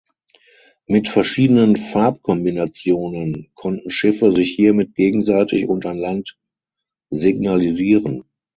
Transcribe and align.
Mit 0.87 1.09
verschiedenen 1.09 1.75
Farbkombinationen 1.75 3.51
konnten 3.53 3.91
Schiffe 3.91 4.31
sich 4.31 4.49
hiermit 4.55 4.95
gegenseitig 4.95 5.67
und 5.67 5.85
an 5.85 5.99
Land 5.99 6.39
signalisieren. 7.11 8.23